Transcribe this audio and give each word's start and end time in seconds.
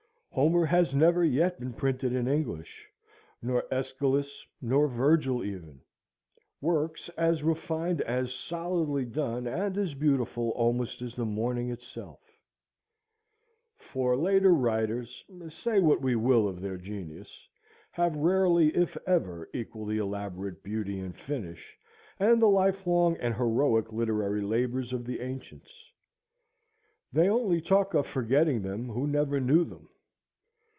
Homer 0.33 0.63
has 0.67 0.95
never 0.95 1.25
yet 1.25 1.59
been 1.59 1.73
printed 1.73 2.13
in 2.13 2.25
English, 2.25 2.87
nor 3.41 3.63
Æschylus, 3.69 4.29
nor 4.61 4.87
Virgil 4.87 5.43
even—works 5.43 7.09
as 7.17 7.43
refined, 7.43 7.99
as 8.03 8.33
solidly 8.33 9.03
done, 9.03 9.45
and 9.45 9.77
as 9.77 9.93
beautiful 9.93 10.51
almost 10.51 11.01
as 11.01 11.15
the 11.15 11.25
morning 11.25 11.69
itself; 11.69 12.21
for 13.75 14.15
later 14.15 14.53
writers, 14.53 15.21
say 15.49 15.81
what 15.81 15.99
we 16.01 16.15
will 16.15 16.47
of 16.47 16.61
their 16.61 16.77
genius, 16.77 17.45
have 17.91 18.15
rarely, 18.15 18.69
if 18.69 18.95
ever, 19.05 19.49
equalled 19.53 19.89
the 19.89 19.97
elaborate 19.97 20.63
beauty 20.63 20.97
and 21.01 21.17
finish 21.17 21.77
and 22.21 22.41
the 22.41 22.47
lifelong 22.47 23.17
and 23.17 23.35
heroic 23.35 23.91
literary 23.91 24.41
labors 24.41 24.93
of 24.93 25.05
the 25.05 25.19
ancients. 25.19 25.91
They 27.11 27.27
only 27.27 27.59
talk 27.59 27.93
of 27.93 28.07
forgetting 28.07 28.61
them 28.61 28.87
who 28.87 29.05
never 29.07 29.41
knew 29.41 29.65
them. 29.65 29.89